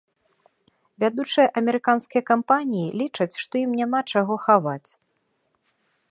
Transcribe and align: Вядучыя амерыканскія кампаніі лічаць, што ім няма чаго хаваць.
Вядучыя 1.01 1.43
амерыканскія 1.59 2.21
кампаніі 2.31 2.87
лічаць, 3.01 3.35
што 3.43 3.53
ім 3.65 3.71
няма 3.81 3.99
чаго 4.15 4.33
хаваць. 4.45 4.89